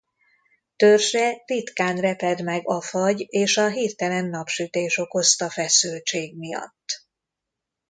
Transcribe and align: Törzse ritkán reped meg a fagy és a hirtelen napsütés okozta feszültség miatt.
Törzse 0.75 1.43
ritkán 1.45 1.95
reped 1.99 2.43
meg 2.43 2.61
a 2.67 2.81
fagy 2.81 3.25
és 3.29 3.57
a 3.57 3.67
hirtelen 3.69 4.25
napsütés 4.25 4.97
okozta 4.97 5.49
feszültség 5.49 6.37
miatt. 6.37 7.05